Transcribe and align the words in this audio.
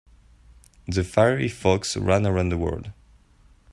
The 0.87 1.03
fiery 1.03 1.47
fox 1.47 1.95
ran 1.95 2.25
around 2.25 2.49
the 2.49 2.57
world. 2.57 2.91